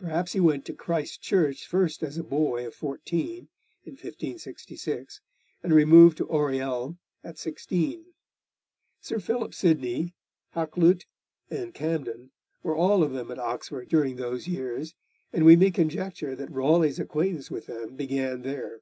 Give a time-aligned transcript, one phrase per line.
[0.00, 3.46] Perhaps he went to Christ Church first as a boy of fourteen,
[3.84, 5.20] in 1566,
[5.62, 8.06] and removed to Oriel at sixteen.
[9.00, 10.12] Sir Philip Sidney,
[10.56, 11.06] Hakluyt,
[11.50, 12.32] and Camden
[12.64, 14.96] were all of them at Oxford during those years,
[15.32, 18.80] and we may conjecture that Raleigh's acquaintance with them began there.